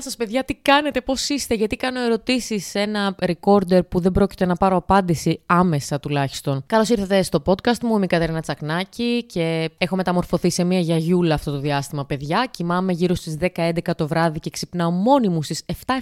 [0.00, 4.12] Γεια σας, παιδιά, τι κάνετε, πώς είστε, γιατί κάνω ερωτήσεις σε ένα recorder που δεν
[4.12, 6.62] πρόκειται να πάρω απάντηση άμεσα τουλάχιστον.
[6.66, 11.34] Καλώς ήρθατε στο podcast μου, είμαι η Κατερίνα Τσακνάκη και έχω μεταμορφωθεί σε μια γιαγιούλα
[11.34, 12.48] αυτό το διάστημα, παιδιά.
[12.50, 15.96] Κοιμάμαι γύρω στις 10-11 το βράδυ και ξυπνάω μόνη μου στις 7-7.30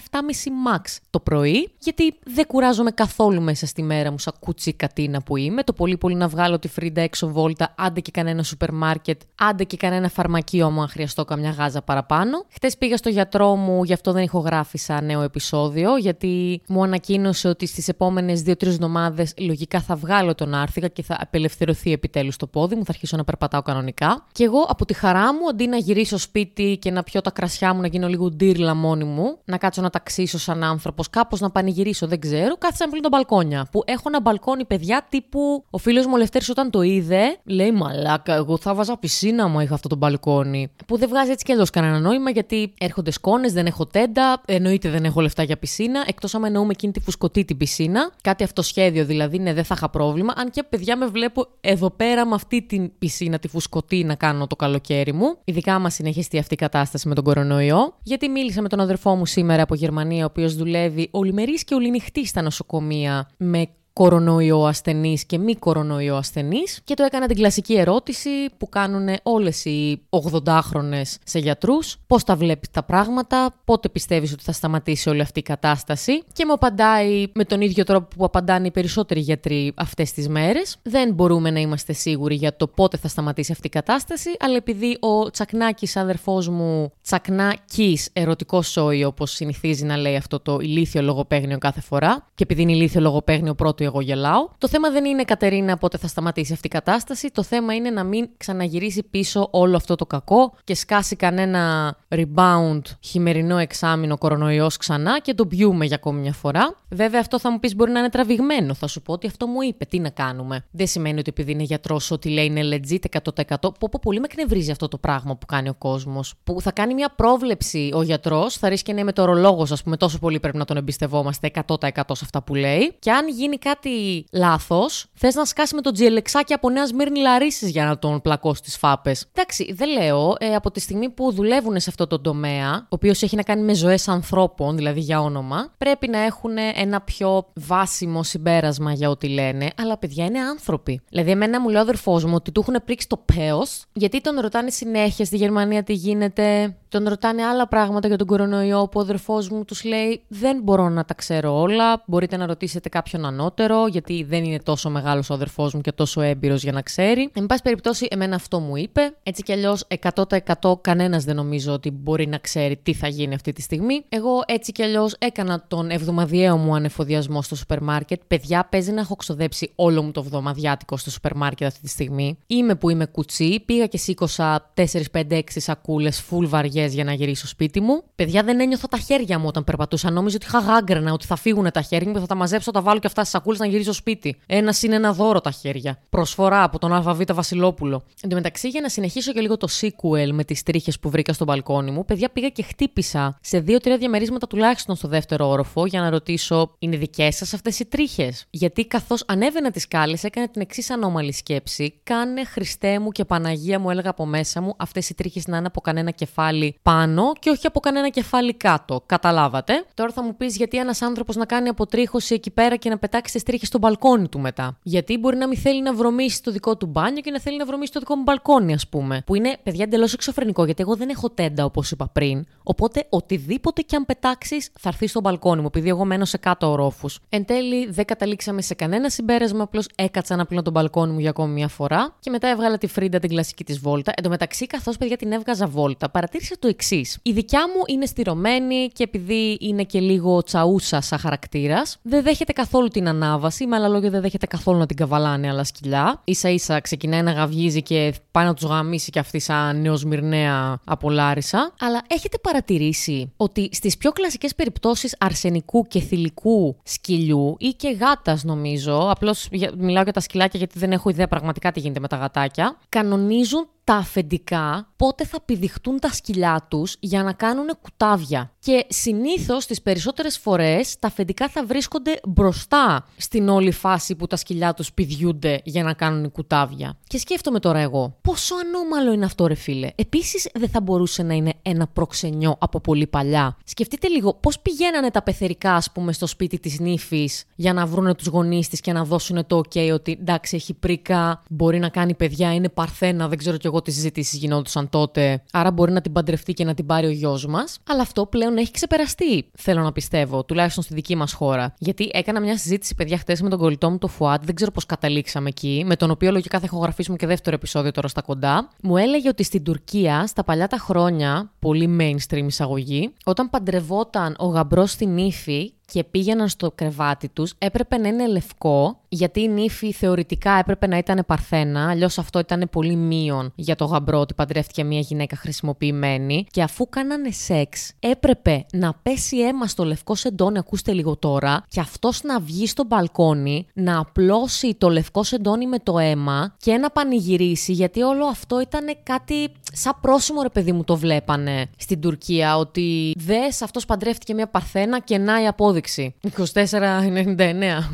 [0.68, 5.36] max το πρωί, γιατί δεν κουράζομαι καθόλου μέσα στη μέρα μου, σαν κουτσί κατίνα που
[5.36, 5.62] είμαι.
[5.62, 9.64] Το πολύ πολύ να βγάλω τη φρίντα έξω βόλτα, άντε και κανένα σούπερ μάρκετ, άντε
[9.64, 12.44] και κανένα φαρμακείο μου αν χρειαστώ καμιά γάζα παραπάνω.
[12.48, 17.66] Χτες πήγα στο γιατρό μου, γι' αυτό δεν ηχογράφησα νέο επεισόδιο, γιατί μου ανακοίνωσε ότι
[17.66, 22.74] στις επόμενες 2-3 εβδομάδες λογικά θα βγάλω τον άρθικα και θα απελευθερωθεί επιτέλους το πόδι
[22.74, 24.26] μου, θα αρχίσω να περπατάω κανονικά.
[24.32, 27.74] Και εγώ από τη χαρά μου, αντί να γυρίσω σπίτι και να πιω τα κρασιά
[27.74, 31.50] μου, να γίνω λίγο ντύρλα μόνη μου, να κάτσω να ταξίσω σαν άνθρωπος, κάπως να
[31.50, 33.66] πανηγυρίσω, δεν ξέρω, κάθισα να πλύνω τα μπαλκόνια.
[33.72, 38.34] Που έχω ένα μπαλκόνι, παιδιά, τύπου ο φίλος μου Λευτέρη όταν το είδε, λέει Μαλάκα,
[38.34, 40.70] εγώ θα βάζα πισίνα μου είχα αυτό το μπαλκόνι.
[40.86, 44.90] Που δεν βγάζει έτσι κι αλλιώς κανένα νόημα γιατί έρχονται σκόνες, δεν έχω τέντα, εννοείται
[44.90, 48.12] δεν έχω λεφτά για πισίνα, εκτός αν εννοούμε εκείνη τη φουσκωτή την πισίνα.
[48.22, 50.32] Κάτι αυτοσχέδιο δηλαδή, ναι, δεν θα είχα πρόβλημα.
[50.36, 54.46] Αν και παιδιά με βλέπω εδώ πέρα με αυτή την πισίνα, τη φουσκωτή να κάνω
[54.46, 55.36] το καλοκαίρι μου.
[55.44, 57.94] Ειδικά άμα συνεχιστεί αυτή η κατάσταση με τον κορονοϊό.
[58.02, 62.26] Γιατί μίλησα με τον αδερφό μου σήμερα από Γερμανία, ο οποίος δουλεύει ολημερής και ολινυχτή
[62.26, 63.68] στα νοσοκομεία με
[63.98, 66.62] κορονοϊό ασθενή και μη κορονοϊό ασθενή.
[66.84, 71.96] Και το έκανα την κλασική ερώτηση που κάνουν όλες οι 80χρονε σε γιατρούς.
[72.06, 76.22] Πώς τα βλέπεις τα πράγματα, πότε πιστεύεις ότι θα σταματήσει όλη αυτή η κατάσταση.
[76.32, 80.76] Και μου απαντάει με τον ίδιο τρόπο που απαντάνε οι περισσότεροι γιατροί αυτές τις μέρες.
[80.82, 84.96] Δεν μπορούμε να είμαστε σίγουροι για το πότε θα σταματήσει αυτή η κατάσταση, αλλά επειδή
[85.00, 91.58] ο Τσακνάκης, αδερφός μου, Τσακνάκης, ερωτικό σόι, όπως συνηθίζει να λέει αυτό το ηλίθιο λογοπαίγνιο
[91.58, 94.48] κάθε φορά, και επειδή είναι ηλίθιο λογοπαίγνιο πρώτο εγώ γελάω.
[94.58, 97.30] Το θέμα δεν είναι, Κατερίνα, πότε θα σταματήσει αυτή η κατάσταση.
[97.30, 102.80] Το θέμα είναι να μην ξαναγυρίσει πίσω όλο αυτό το κακό και σκάσει κανένα rebound
[103.00, 106.76] χειμερινό εξάμεινο κορονοϊός ξανά και το πιούμε για ακόμη μια φορά.
[106.88, 108.74] Βέβαια, αυτό θα μου πεις μπορεί να είναι τραβηγμένο.
[108.74, 109.84] Θα σου πω ότι αυτό μου είπε.
[109.84, 110.64] Τι να κάνουμε.
[110.70, 113.56] Δεν σημαίνει ότι επειδή είναι γιατρός, ότι λέει είναι legit 100%.
[113.60, 116.34] Πω, πω πολύ με εκνευρίζει αυτό το πράγμα που κάνει ο κόσμος.
[116.44, 120.18] Που θα κάνει μια πρόβλεψη ο γιατρός, θα ρίσκει να είναι μετορολόγο, ας πούμε, τόσο
[120.18, 121.76] πολύ πρέπει να τον εμπιστευόμαστε 100%
[122.12, 122.96] σε αυτά που λέει.
[122.98, 127.20] Και αν γίνει κάτι κάτι λάθος, θες να σκάσει με το τζιελεξάκι από Νέα Σμύρνη
[127.20, 129.26] Λαρίσης για να τον πλακώσει τις φάπες.
[129.34, 130.34] Εντάξει, δεν λέω.
[130.38, 133.62] Ε, από τη στιγμή που δουλεύουν σε αυτό το τομέα, ο οποίος έχει να κάνει
[133.62, 139.28] με ζωές ανθρώπων, δηλαδή για όνομα, πρέπει να έχουν ένα πιο βάσιμο συμπέρασμα για ό,τι
[139.28, 139.70] λένε.
[139.76, 141.00] Αλλά παιδιά είναι άνθρωποι.
[141.08, 143.62] Δηλαδή, εμένα μου λέει ο αδερφός μου ότι του έχουν πρίξει το παίο,
[143.92, 146.76] γιατί τον ρωτάνε συνέχεια στη Γερμανία τι γίνεται.
[146.88, 150.88] Τον ρωτάνε άλλα πράγματα για τον κορονοϊό που ο αδερφός μου τους λέει: Δεν μπορώ
[150.88, 152.02] να τα ξέρω όλα.
[152.06, 153.57] Μπορείτε να ρωτήσετε κάποιον ανώτερο,
[153.90, 157.30] γιατί δεν είναι τόσο μεγάλος ο αδερφός μου και τόσο έμπειρος για να ξέρει.
[157.32, 159.14] Εν πάση περιπτώσει, εμένα αυτό μου είπε.
[159.22, 163.52] Έτσι κι αλλιώς, 100% κανένας δεν νομίζω ότι μπορεί να ξέρει τι θα γίνει αυτή
[163.52, 164.04] τη στιγμή.
[164.08, 168.20] Εγώ έτσι κι αλλιώς έκανα τον εβδομαδιαίο μου ανεφοδιασμό στο σούπερ μάρκετ.
[168.26, 172.38] Παιδιά, παίζει να έχω ξοδέψει όλο μου το εβδομαδιάτικο στο σούπερ μάρκετ αυτή τη στιγμή.
[172.46, 174.72] Είμαι που είμαι κουτσί, πήγα και σήκωσα
[175.12, 178.02] 4-5-6 σακούλες full βαριά για να γυρίσω σπίτι μου.
[178.14, 180.10] Παιδιά, δεν ένιωθα τα χέρια μου όταν περπατούσα.
[180.10, 182.82] Νόμιζα ότι είχα γάγκρενα, ότι θα φύγουν τα χέρια μου και θα τα μαζέψω, τα
[182.82, 184.36] βάλω και αυτά στι σακούλε να γυρίσω σπίτι.
[184.46, 185.98] Ένας είναι ένα δώρο τα χέρια.
[186.10, 188.04] Προσφορά από τον ΑΒ Βασιλόπουλο.
[188.22, 191.32] Εν τω μεταξύ, για να συνεχίσω και λίγο το sequel με τις τρίχες που βρήκα
[191.32, 196.00] στο μπαλκόνι μου, παιδιά πήγα και χτύπησα σε δύο-τρία διαμερίσματα τουλάχιστον στο δεύτερο όροφο για
[196.00, 200.60] να ρωτήσω, είναι δικές σας αυτές οι τρίχες; Γιατί καθώς ανέβαινα τις κάλε, έκανε την
[200.60, 202.00] εξής ανώμαλη σκέψη.
[202.02, 205.66] Κάνε Χριστέ μου και Παναγία μου, έλεγα από μέσα μου, αυτές οι τρίχες να είναι
[205.66, 209.02] από κανένα κεφάλι πάνω και όχι από κανένα κεφάλι κάτω.
[209.06, 209.84] Καταλάβατε.
[209.94, 213.37] Τώρα θα μου πεις γιατί ένας άνθρωπος να κάνει αποτρίχωση εκεί πέρα και να πετάξει
[213.38, 214.78] τι τρίχε στο μπαλκόνι του μετά.
[214.82, 217.64] Γιατί μπορεί να μην θέλει να βρωμίσει το δικό του μπάνιο και να θέλει να
[217.64, 219.22] βρωμίσει το δικό μου μπαλκόνι, ας πούμε.
[219.26, 222.46] Που είναι, παιδιά, εντελώς εξωφρενικό γιατί εγώ δεν έχω τέντα όπως είπα πριν.
[222.62, 226.70] Οπότε οτιδήποτε και αν πετάξεις θα έρθεις στο μπαλκόνι μου, επειδή εγώ μένω σε κάτω
[226.70, 227.18] ορόφους.
[227.28, 231.30] Εν τέλει δεν καταλήξαμε σε κανένα συμπέρασμα, απλώς έκατσα να πλύνω τον μπαλκόνι μου για
[231.30, 234.12] ακόμη μια φορά και μετά έβγαλα τη φρίντα την κλασική της βόλτα.
[234.16, 237.18] Εν τω μεταξύ, καθώς παιδιά την έβγαζα βόλτα, παρατήρησα το εξής.
[237.22, 242.52] Η δικιά μου είναι στηρωμένη και επειδή είναι και λίγο τσαούσα σαν χαρακτήρας, δεν δέχεται
[242.52, 243.66] καθόλου την ανάβαση.
[243.66, 246.22] Με άλλα λόγια, δεν δέχεται καθόλου να την καβαλάνε άλλα σκυλιά.
[246.24, 251.10] σα ίσα ξεκινάει να γαυγίζει και πάει να τους γαμίσει κι αυτή σαν νεοσμυρναία από
[251.10, 251.72] Λάρισα.
[251.80, 258.44] Αλλά έχετε παρατηρήσει ότι στις πιο κλασικές περιπτώσεις αρσενικού και θηλυκού σκυλιού ή και γάτας,
[258.44, 262.16] νομίζω, απλώς μιλάω για τα σκυλάκια γιατί δεν έχω ιδέα πραγματικά τι γίνεται με τα
[262.16, 268.52] γατάκια, κανονίζουν τα αφεντικά πότε θα πηδηχτούν τα σκυλιά τους για να κάνουν κουτάβια.
[268.58, 274.36] Και συνήθως τις περισσότερες φορές τα αφεντικά θα βρίσκονται μπροστά στην όλη φάση που τα
[274.36, 276.96] σκυλιά τους πηδιούνται για να κάνουν κουτάβια.
[277.06, 279.90] Και σκέφτομαι τώρα εγώ, πόσο ανώμαλο είναι αυτό ρε φίλε.
[279.94, 283.56] Επίσης δεν θα μπορούσε να είναι ένα προξενιό από πολύ παλιά.
[283.64, 288.14] Σκεφτείτε λίγο πώς πηγαίνανε τα πεθερικά ας πούμε στο σπίτι της νύφης για να βρούνε
[288.14, 292.14] τους γονείς της και να δώσουν το ok ότι εντάξει έχει πρίκα, μπορεί να κάνει
[292.14, 295.42] παιδιά, είναι παρθένα, δεν ξέρω κι εγώ τι συζητήσει γινόντουσαν τότε.
[295.52, 297.78] Άρα μπορεί να την παντρευτεί και να την πάρει ο γιος μας.
[297.88, 301.74] Αλλά αυτό πλέον έχει ξεπεραστεί, θέλω να πιστεύω, τουλάχιστον στη δική μας χώρα.
[301.78, 304.86] Γιατί έκανα μια συζήτηση, παιδιά, χτε με τον κολλητό μου το Φουάτ, δεν ξέρω πώς
[304.86, 308.68] καταλήξαμε εκεί, με τον οποίο λογικά θα έχω γραφήσουμε και δεύτερο επεισόδιο τώρα στα κοντά.
[308.82, 314.46] Μου έλεγε ότι στην Τουρκία, στα παλιά τα χρόνια, πολύ mainstream εισαγωγή, όταν παντρευόταν ο
[314.46, 319.92] γαμπρός στην ύφη και πήγαιναν στο κρεβάτι τους, έπρεπε να είναι λευκό, γιατί η νύφη
[319.92, 324.84] θεωρητικά έπρεπε να ήταν παρθένα, αλλιώς αυτό ήταν πολύ μείον για το γαμπρό ότι παντρεύτηκε
[324.84, 326.46] μια γυναίκα χρησιμοποιημένη.
[326.50, 331.80] Και αφού κάνανε σεξ, έπρεπε να πέσει αίμα στο λευκό σεντόνι, ακούστε λίγο τώρα, και
[331.80, 336.90] αυτός να βγει στο μπαλκόνι, να απλώσει το λευκό σεντόνι με το αίμα και να
[336.90, 342.56] πανηγυρίσει, γιατί όλο αυτό ήταν κάτι σαν πρόσημο ρε παιδί μου το βλέπανε στην Τουρκία,
[342.56, 346.14] ότι δες αυτός παντρεύτηκε μια παρθένα και να η απόδειξη απόδειξη.
[346.36, 347.90] 24,99.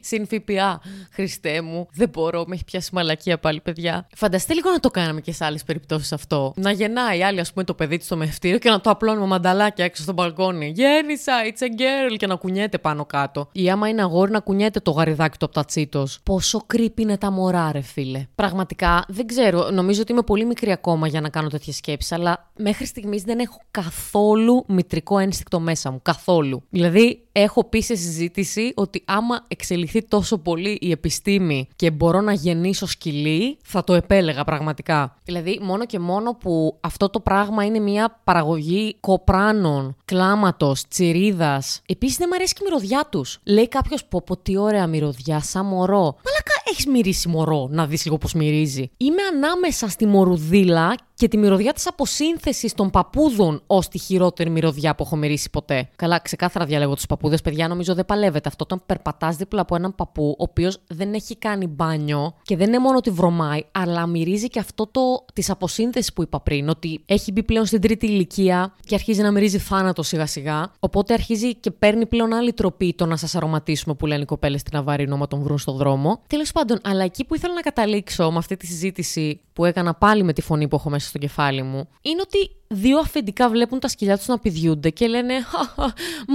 [0.00, 0.80] Συν ΦΠΑ.
[1.12, 1.88] Χριστέ μου.
[1.92, 2.44] Δεν μπορώ.
[2.46, 4.06] Με έχει πιάσει μαλακία πάλι, παιδιά.
[4.14, 6.52] Φανταστείτε λίγο να το κάναμε και σε άλλες περιπτώσεις αυτό.
[6.56, 9.84] Να γεννάει άλλη, ας πούμε, το παιδί της στο μευτήριο και να το απλώνουμε μανταλάκια
[9.84, 10.72] έξω στο μπαλκόνι.
[10.76, 12.16] Γέννησα, it's a girl.
[12.16, 13.48] Και να κουνιέται πάνω κάτω.
[13.52, 16.20] Ή άμα είναι αγόρι να κουνιέται το γαριδάκι του από τα τσίτος.
[16.22, 18.26] Πόσο creepy είναι τα μωρά, ρε φίλε.
[18.34, 19.70] Πραγματικά δεν ξέρω.
[19.70, 23.38] Νομίζω ότι είμαι πολύ μικρή ακόμα για να κάνω τέτοιες σκέψεις, αλλά μέχρι στιγμής δεν
[23.38, 26.00] έχω καθόλου μητρικό ένστικτο μέσα μου.
[26.02, 26.62] Καθόλου.
[26.70, 32.20] Δηλαδή, Δηλαδή, έχω πει σε συζήτηση ότι άμα εξελιχθεί τόσο πολύ η επιστήμη και μπορώ
[32.20, 35.16] να γεννήσω σκυλί, θα το επέλεγα πραγματικά.
[35.24, 41.80] Δηλαδή, μόνο και μόνο που αυτό το πράγμα είναι μια παραγωγή κοπράνων, κλάματος, τσιρίδας.
[41.86, 43.38] Επίσης, δεν μου αρέσει και η μυρωδιά τους.
[43.44, 46.02] Λέει κάποιος, πω, πω, τι ωραία μυρωδιά, σαν μωρό.
[46.02, 48.90] Μαλάκα, έχεις μυρίσει μωρό, να δεις λίγο πώς μυρίζει.
[48.96, 54.94] Είμαι ανάμεσα στη μορουδίλα και τη μυρωδιά της αποσύνθεσης των παππούδων ως τη χειρότερη μυρωδιά
[54.94, 55.88] που έχω μυρίσει ποτέ.
[55.96, 58.64] Καλά, ξεκάθαρα διαλέγω τους παππούδες, παιδιά, νομίζω δεν παλεύεται αυτό.
[58.64, 62.78] Όταν περπατάς δίπλα από έναν παππού, ο οποίος δεν έχει κάνει μπάνιο και δεν είναι
[62.78, 65.00] μόνο ότι βρωμάει, αλλά μυρίζει και αυτό το
[65.32, 69.30] της αποσύνθεσης που είπα πριν, ότι έχει μπει πλέον στην τρίτη ηλικία και αρχίζει να
[69.30, 70.72] μυρίζει θάνατο σιγά-σιγά.
[70.80, 74.60] Οπότε αρχίζει και παίρνει πλέον άλλη τροπή το να σας αρωματίσουμε που λένε οι κοπέλες
[74.60, 76.20] στην Αβαρίνο, μα τον βρουν στον δρόμο.
[76.26, 80.22] Τέλος πάντων, αλλά εκεί που ήθελα να καταλήξω με αυτή τη συζήτηση που έκανα πάλι
[80.22, 83.88] με τη φωνή που έχω μέσα στο κεφάλι μου, είναι ότι δύο αφεντικά βλέπουν τα
[83.88, 85.34] σκυλιά τους να πηδιούνται και λένε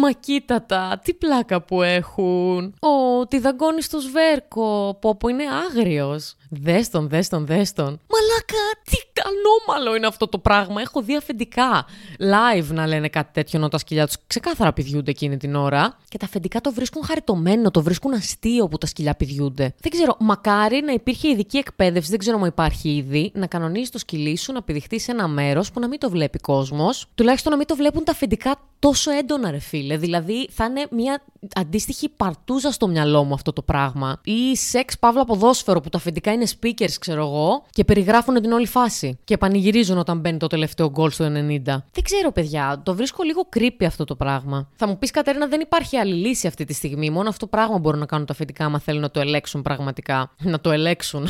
[0.01, 2.73] «Μα κοίτα τα, τι πλάκα που έχουν».
[2.79, 6.35] «Ω, τη δαγκώνεις στο σβέρκο, πω πω είναι άγριος».
[6.49, 7.99] «Δες τον, δες τον, δες τον».
[8.07, 10.81] «Μαλάκα, τι ανώμαλο είναι αυτό το πράγμα.
[10.81, 11.85] Έχω δει αφεντικά
[12.19, 15.97] live να λένε κάτι τέτοιο ενώ τα σκυλιά τους ξεκάθαρα πηδιούνται εκείνη την ώρα.
[16.09, 19.73] Και τα αφεντικά το βρίσκουν χαριτωμένο, το βρίσκουν αστείο που τα σκυλιά πηδιούνται.
[19.81, 23.97] Δεν ξέρω, μακάρι να υπήρχε ειδική εκπαίδευση, δεν ξέρω αν υπάρχει ήδη, να κανονίζει το
[23.97, 27.05] σκυλί σου να πηδηχτείς σε ένα μέρος που να μην το βλέπει κόσμος.
[27.15, 29.97] Τουλάχιστον να μην το βλέπουν τα αφεντικά τόσο έντονα, ρε φίλε.
[29.97, 31.21] Δηλαδή θα είναι μια
[31.55, 34.19] αντίστοιχη παρτούζα στο μυαλό μου αυτό το πράγμα.
[34.23, 38.67] Ή σεξ παύλα ποδόσφαιρο που τα αφεντικά είναι speakers, ξέρω εγώ, και περιγράφουν την όλη
[38.67, 39.19] φάση.
[39.23, 41.29] Και πανηγυρίζουν όταν μπαίνει το τελευταίο γκολ στο 90.
[41.63, 44.69] Δεν ξέρω, παιδιά, το βρίσκω λίγο creepy αυτό το πράγμα.
[44.75, 47.09] Θα μου πεις, Κατερίνα, δεν υπάρχει άλλη λύση αυτή τη στιγμή.
[47.09, 50.31] Μόνο αυτό το πράγμα μπορούν να κάνουν τα αφεντικά, άμα θέλουν να το ελέξουν πραγματικά.
[50.41, 51.27] Να το ελέξουν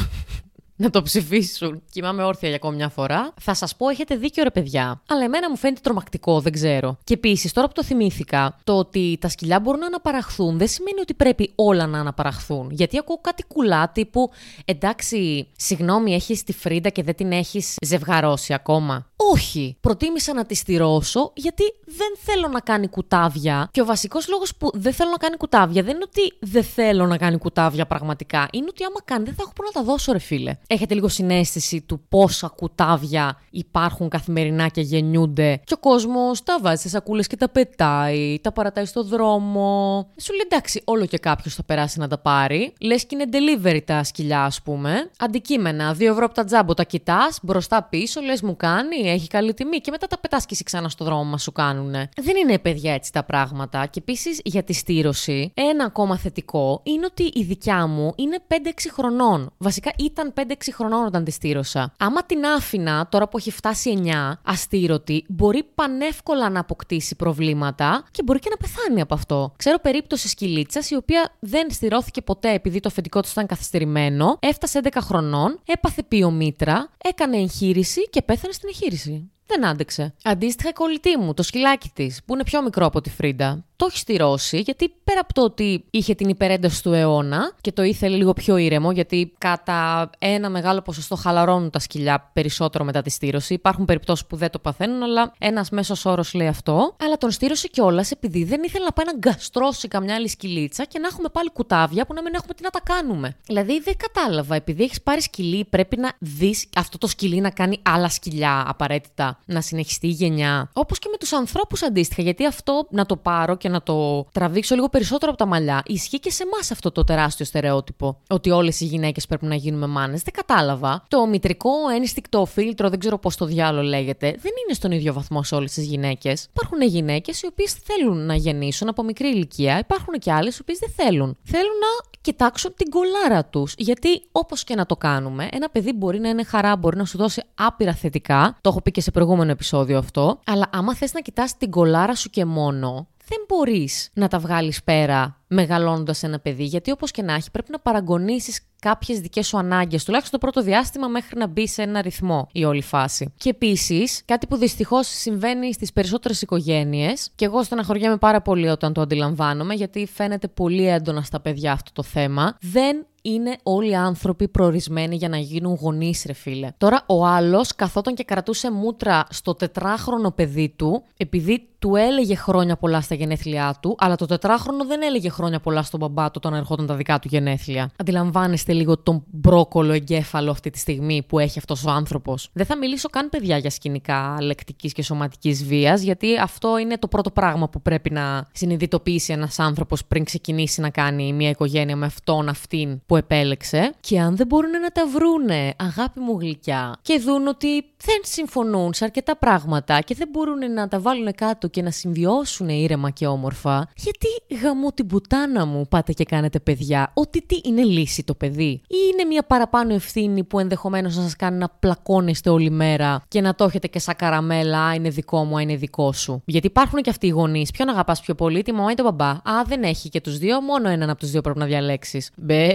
[0.77, 1.81] να το ψηφίσουν.
[1.91, 3.33] Κοιμάμαι όρθια για ακόμη μια φορά.
[3.41, 5.01] Θα σας πω, έχετε δίκιο ρε παιδιά.
[5.09, 6.97] Αλλά εμένα μου φαίνεται τρομακτικό, δεν ξέρω.
[7.03, 10.99] Και επίσης, τώρα που το θυμήθηκα, το ότι τα σκυλιά μπορούν να αναπαραχθούν δεν σημαίνει
[10.99, 12.69] ότι πρέπει όλα να αναπαραχθούν.
[12.71, 14.29] Γιατί ακούω κάτι κουλά τύπου,
[14.65, 19.05] εντάξει, συγγνώμη, έχεις τη φρίντα και δεν την έχεις ζευγαρώσει ακόμα.
[19.15, 19.77] Όχι.
[19.81, 23.69] Προτίμησα να της στηρώσω γιατί δεν θέλω να κάνει κουτάβια.
[23.71, 27.05] Και ο βασικός λόγος που δεν θέλω να κάνει κουτάβια δεν είναι ότι δεν θέλω
[27.05, 28.47] να κάνει κουτάβια πραγματικά.
[28.51, 30.57] Είναι ότι άμα κάνει δεν θα έχω που να τα δώσω, ρε φίλε.
[30.67, 35.61] Έχετε λίγο συνέστηση του πόσα κουτάβια υπάρχουν καθημερινά και γεννιούνται.
[35.63, 39.99] Και ο κόσμος τα βάζει σε σακούλες και τα πετάει, τα παρατάει στο δρόμο.
[40.21, 42.73] Σου λέει εντάξει, όλο και κάποιος θα περάσει να τα πάρει.
[42.81, 45.11] Λες και είναι delivery τα σκυλιά, ας πούμε.
[45.19, 49.53] Αντικείμενα, 2 ευρώ από τα τζάμπο τα κοιτάς, μπροστά πίσω, λες μου κάνει, έχει καλή
[49.53, 52.09] τιμή και μετά τα πετάς και εσύ ξανά στο δρόμο μα σου κάνουνε.
[52.21, 53.85] Δεν είναι παιδιά έτσι τα πράγματα.
[53.85, 58.53] Και επίσης για τη στήρωση, ένα ακόμα θετικό είναι ότι η δικιά μου είναι 5-6
[58.91, 59.53] χρονών.
[59.57, 61.93] Βασικά ήταν 5-6 6 χρονών όταν τη στήρωσα.
[61.97, 68.23] Άμα την άφηνα τώρα που έχει φτάσει 9, αστήρωτη, μπορεί πανεύκολα να αποκτήσει προβλήματα και
[68.23, 69.53] μπορεί και να πεθάνει από αυτό.
[69.57, 74.79] Ξέρω περίπτωση σκυλίτσας η οποία δεν στηρώθηκε ποτέ επειδή το αφεντικό του ήταν καθυστερημένο, έφτασε
[74.83, 79.31] 11 χρονών, έπαθε ποιομήτρα, έκανε εγχείρηση και πέθανε στην εγχείρηση.
[79.47, 80.13] Δεν άντεξε.
[80.23, 83.85] Αντίστοιχα, η κολλητή μου, το σκυλάκι της, που είναι πιο μικρό από τη Φρίντα, το
[83.89, 88.15] έχει στηρώσει, γιατί πέρα από το ότι είχε την υπερένταση του αιώνα και το ήθελε
[88.15, 93.53] λίγο πιο ήρεμο, γιατί κατά ένα μεγάλο ποσοστό χαλαρώνουν τα σκυλιά περισσότερο μετά τη στήρωση.
[93.53, 96.95] Υπάρχουν περιπτώσεις που δεν το παθαίνουν, αλλά ένας μέσος όρος λέει αυτό.
[97.03, 100.99] Αλλά τον στήρωσε κιόλας επειδή δεν ήθελε να πάει να γκαστρώσει καμιά άλλη σκυλίτσα και
[100.99, 103.35] να έχουμε πάλι κουτάβια που να μην έχουμε τι να τα κάνουμε.
[103.45, 107.79] Δηλαδή δεν κατάλαβα, επειδή έχεις πάρει σκυλί, πρέπει να δεις αυτό το σκυλί να κάνει
[107.83, 110.69] άλλα σκυλιά απαραίτητα, να συνεχιστεί η γενιά.
[110.73, 114.75] Όπως και με τους ανθρώπους αντίστοιχα, γιατί αυτό να το πάρω και να το τραβήξω
[114.75, 118.17] λίγο περισσότερο από τα μαλλιά, ισχύει και σε εμάς αυτό το τεράστιο στερεότυπο.
[118.29, 120.21] Ότι όλες οι γυναίκες πρέπει να γίνουμε μάνες.
[120.21, 121.03] Δεν κατάλαβα.
[121.07, 125.43] Το μητρικό ένστικτο φίλτρο, δεν ξέρω πώς το διάλογο λέγεται, δεν είναι στον ίδιο βαθμό
[125.43, 126.43] σε όλες τις γυναίκες.
[126.43, 130.77] Υπάρχουν γυναίκες οι οποίες θέλουν να γεννήσουν από μικρή ηλικία, υπάρχουν και άλλες οι οποίες
[130.77, 131.37] δεν θέλουν.
[131.43, 133.73] Θέλουν να κοιτάξουν την κολάρα τους.
[133.77, 137.17] Γιατί όπως και να το κάνουμε, ένα παιδί μπορεί να είναι χαρά, μπορεί να σου
[137.17, 138.57] δώσει άπειρα θετικά.
[138.61, 140.39] Το έχω πει και σε προηγούμενο επεισόδιο αυτό.
[140.45, 144.83] Αλλά άμα θες να κοιτάς την κολάρα σου και μόνο, δεν μπορείς να τα βγάλεις
[144.83, 149.57] πέρα μεγαλώνοντας ένα παιδί, γιατί όπως και να έχει, πρέπει να παραγωνίσεις κάποιες δικές σου
[149.57, 153.33] ανάγκες, τουλάχιστον το πρώτο διάστημα μέχρι να μπει σε ένα ρυθμό η όλη φάση.
[153.37, 158.93] Και επίσης, κάτι που δυστυχώς συμβαίνει στις περισσότερες οικογένειες, και εγώ στεναχωριέμαι πάρα πολύ όταν
[158.93, 163.95] το αντιλαμβάνομαι, γιατί φαίνεται πολύ έντονα στα παιδιά αυτό το θέμα, δεν είναι όλοι οι
[163.95, 166.69] άνθρωποι προορισμένοι για να γίνουν γονείς, ρε φίλε.
[166.77, 172.77] Τώρα, ο άλλος καθόταν και κρατούσε μούτρα στο τετράχρονο παιδί του, επειδή του έλεγε χρόνια
[172.77, 176.53] πολλά στα γενέθλιά του, αλλά το τετράχρονο δεν έλεγε χρόνια πολλά στον μπαμπά του όταν
[176.53, 177.91] ερχόταν τα δικά του γενέθλια.
[177.97, 182.77] Αντιλαμβάνεστε λίγο τον μπρόκολο εγκέφαλο αυτή τη στιγμή που έχει αυτός ο άνθρωπος; Δεν θα
[182.77, 187.69] μιλήσω καν παιδιά για σκηνικά λεκτικής και σωματικής βίας, γιατί αυτό είναι το πρώτο πράγμα
[187.69, 193.01] που πρέπει να συνειδητοποιήσει ένας άνθρωπος πριν ξεκινήσει να κάνει μια οικογένεια με αυτόν αυτήν
[193.05, 193.93] που επέλεξε.
[193.99, 198.93] Και αν δεν μπορούν να τα βρούνε, αγάπη μου γλυκιά, και δουν ότι δεν συμφωνούν
[198.93, 203.27] σε αρκετά πράγματα και δεν μπορούν να τα βάλουν κάτω και να συμβιώσουν ήρεμα και
[203.27, 204.27] όμορφα, γιατί
[204.61, 208.95] γαμώ την πουτάνα μου πάτε και κάνετε παιδιά, ότι τι είναι λύση το παιδί, ή
[209.13, 213.55] είναι μια παραπάνω ευθύνη που ενδεχομένως να σας κάνει να πλακώνεστε όλη μέρα και να
[213.55, 216.41] το έχετε και σαν καραμέλα, α είναι δικό μου, α είναι δικό σου.
[216.45, 217.71] Γιατί υπάρχουν και αυτοί οι γονείς.
[217.71, 220.61] Ποιον αγαπάς πιο πολύ, τη μαμά ή τον μπαμπά; Α, δεν έχει και τους δύο,
[220.61, 222.31] μόνο έναν από τους δύο πρέπει να διαλέξεις.
[222.35, 222.71] Μπε,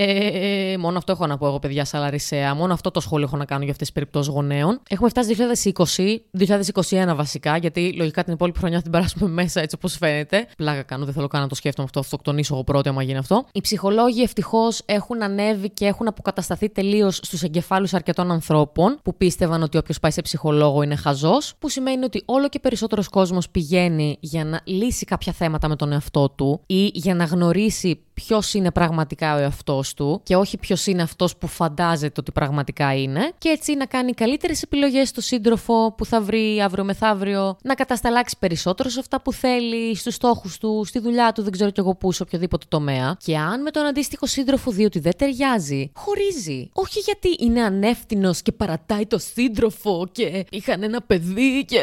[0.78, 2.54] μόνο αυτό έχω να πω εγώ, παιδιά, σαλαρισέα.
[2.54, 4.80] Μόνο αυτό το σχόλιο έχω να κάνω για αυτές τις περιπτώσεις γονέων.
[4.88, 5.34] Έχουμε φτάσει
[5.74, 6.16] 2020,
[6.90, 10.46] 2021 βασικά, γιατί λογικά την υπόλοιπη χρονιά θα την περάσουμε μέσα έτσι όπως φαίνεται.
[10.56, 13.46] Πλάκα κάνω, δεν θέλω καν να το σκέφτομαι αυτό, αυτοκτονήσω εγώ πρώτη άμα γίνει αυτό.
[13.52, 19.62] Οι ψυχολόγοι ευτυχώς έχουν ανέβει και έχουν αποκατασταθεί τελείως στους εγκεφάλους αρκετών ανθρώπων που πίστευαν
[19.62, 24.16] ότι όποιος πάει σε ψυχολόγο είναι χαζός, που σημαίνει ότι όλο και περισσότερος κόσμος πηγαίνει
[24.20, 28.70] για να λύσει κάποια θέματα με τον εαυτό του ή για να γνωρίσει ποιος είναι
[28.70, 33.48] πραγματικά ο εαυτός του και όχι ποιος είναι αυτός που φαντάζεται ότι πραγματικά είναι, και
[33.48, 38.88] έτσι να κάνει καλύτερες επιλογές στο σύντροφο που θα βρει αύριο μεθαύριο, να κατασταλάξει περισσότερο
[38.88, 42.12] σε αυτά που θέλει, στους στόχους του, στη δουλειά του, δεν ξέρω κι εγώ πού,
[42.12, 43.16] σε οποιοδήποτε τομέα.
[43.24, 46.70] Και αν με τον αντίστοιχο σύντροφο δει ότι δεν ταιριάζει, χωρίζει.
[46.72, 51.80] Όχι γιατί είναι ανεύθυνος και παρατάει το σύντροφο και είχαν ένα παιδί και.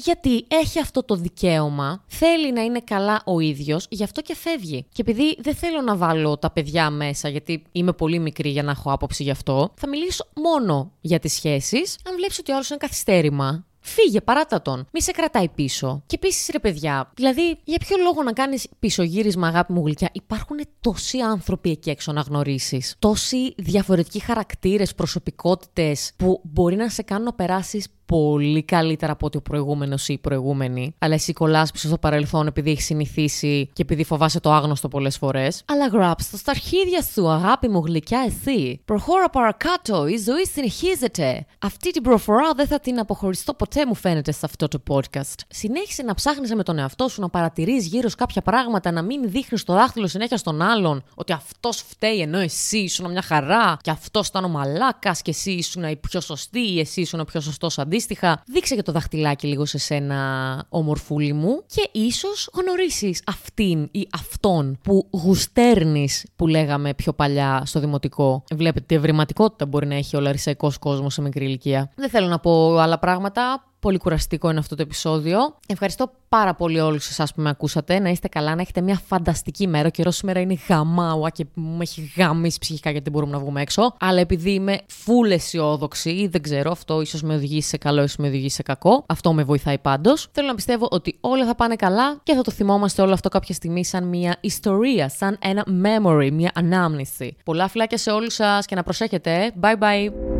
[0.00, 4.34] Ε, γιατί έχει αυτό το δικαίωμα, θέλει να είναι καλά ο ίδιος, γι' αυτό και
[4.34, 4.86] φεύγει.
[4.92, 8.70] Και επειδή δεν θέλω να βάλω τα παιδιά μέσα, γιατί είμαι πολύ μικρή για να
[8.70, 11.98] έχω άποψη γι' αυτό, θα μιλήσω μόνο για τις σχέσεις.
[12.08, 14.86] Αν βλέπεις ότι ο άλλος είναι καθυστέρημα, Φύγε, παράτα τον.
[14.92, 16.02] Μη σε κρατάει πίσω.
[16.06, 20.56] Και επίσης, ρε παιδιά, δηλαδή, για ποιο λόγο να κάνεις πισωγύρισμα, αγάπη μου γλυκιά; Υπάρχουν
[20.80, 22.94] τόσοι άνθρωποι εκεί έξω να γνωρίσεις.
[22.98, 29.36] Τόσοι διαφορετικοί χαρακτήρες, προσωπικότητες που μπορεί να σε κάνουν να περάσεις πολύ καλύτερα από ότι
[29.36, 30.94] ο προηγούμενος ή η προηγούμενη.
[30.98, 35.16] Αλλά εσύ κολλά πίσω στο παρελθόν επειδή έχεις συνηθίσει και επειδή φοβάσαι το άγνωστο πολλές
[35.16, 35.62] φορές.
[35.66, 38.80] Αλλά γράψτε στα αρχίδια σου, αγάπη μου γλυκιά εσύ.
[38.84, 41.46] Προχώρα παρακάτω, η ζωή συνεχίζεται.
[41.58, 45.38] Αυτή την προφορά δεν θα την αποχωριστώ ποτέ, μου φαίνεται, σε αυτό το podcast.
[45.48, 49.30] Συνέχισε να ψάχνει με τον εαυτό σου, να παρατηρείς γύρω σου κάποια πράγματα, να μην
[49.30, 53.90] δείχνεις το δάχτυλο συνέχεια στον άλλον ότι αυτός φταίει ενώ εσύ ήσουν μια χαρά και
[53.90, 57.40] αυτός ήταν ο μαλάκας και εσύ ήσουν η πιο σωστή ή εσύ ήσουν ο πιο
[57.40, 63.22] σωστός αντίστοιχος αντίστοιχα, δείξε και το δαχτυλάκι λίγο σε σένα, ομορφούλη μου, και ίσως γνωρίσεις
[63.26, 68.44] αυτήν ή αυτόν που γουστέρνεις, που λέγαμε πιο παλιά στο δημοτικό.
[68.54, 71.90] Βλέπετε τι ευρηματικότητα μπορεί να έχει ο λαρισαϊκός κόσμος σε μικρή ηλικία.
[71.94, 75.38] Δεν θέλω να πω άλλα πράγματα Πολύ κουραστικό είναι αυτό το επεισόδιο.
[75.66, 77.98] Ευχαριστώ πάρα πολύ όλους εσάς που με ακούσατε.
[77.98, 79.86] Να είστε καλά, να έχετε μια φανταστική μέρα.
[79.86, 83.60] Ο καιρός σήμερα είναι γαμάουα και μου έχει γαμίσει ψυχικά γιατί δεν μπορούμε να βγούμε
[83.60, 83.94] έξω.
[84.00, 88.16] Αλλά επειδή είμαι full αισιόδοξη, ή δεν ξέρω, αυτό ίσως με οδηγήσει σε καλό, ίσως
[88.16, 89.04] με οδηγήσει σε κακό.
[89.06, 90.28] Αυτό με βοηθάει πάντως.
[90.32, 93.54] Θέλω να πιστεύω ότι όλα θα πάνε καλά και θα το θυμόμαστε όλο αυτό κάποια
[93.54, 97.36] στιγμή σαν μια ιστορία, σαν ένα memory, μια ανάμνηση.
[97.44, 99.52] Πολλά φιλάκια σε όλους σας και να προσέχετε.
[99.60, 100.39] Bye bye.